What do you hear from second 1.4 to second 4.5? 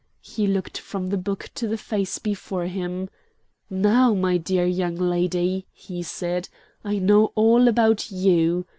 to the face before him. "Now, my